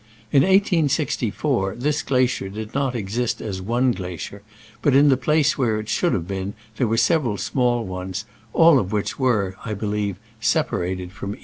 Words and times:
In 0.31 0.41
1864 0.41 1.75
this 1.75 2.01
glacier 2.01 2.49
did 2.49 2.73
not 2.73 2.95
exist 2.95 3.39
as 3.39 3.61
one 3.61 3.91
glacier, 3.91 4.41
but 4.81 4.95
in 4.95 5.09
the 5.09 5.15
place 5.15 5.59
where 5.59 5.79
it 5.79 5.89
should 5.89 6.13
have 6.13 6.27
been 6.27 6.55
there 6.77 6.87
were 6.87 6.97
several 6.97 7.37
small 7.37 7.85
ones, 7.85 8.25
all 8.51 8.79
of 8.79 8.91
which 8.91 9.19
were, 9.19 9.55
I 9.63 9.75
believe, 9.75 10.15
separated 10.39 11.11
from 11.11 11.35
each 11.35 11.39
other. 11.39 11.39